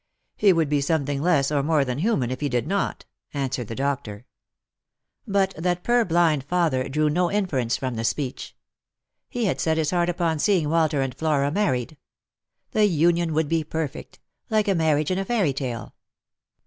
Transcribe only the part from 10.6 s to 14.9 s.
Walter and Flora married. The union would be perfect, like a